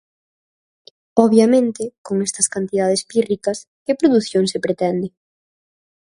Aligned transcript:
Obviamente, 1.13 1.93
con 2.01 2.23
estas 2.23 2.49
cantidades 2.49 3.05
pírricas, 3.05 3.67
¿que 3.85 3.93
produción 3.93 4.47
se 4.47 4.59
pretende? 4.59 5.13